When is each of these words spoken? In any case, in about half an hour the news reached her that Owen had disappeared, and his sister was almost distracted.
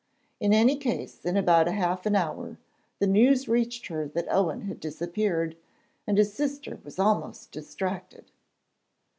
In 0.39 0.51
any 0.51 0.77
case, 0.77 1.23
in 1.25 1.37
about 1.37 1.67
half 1.67 2.07
an 2.07 2.15
hour 2.15 2.57
the 2.97 3.05
news 3.05 3.47
reached 3.47 3.85
her 3.85 4.07
that 4.07 4.25
Owen 4.31 4.61
had 4.61 4.79
disappeared, 4.79 5.55
and 6.07 6.17
his 6.17 6.33
sister 6.33 6.79
was 6.83 6.97
almost 6.97 7.51
distracted. 7.51 8.31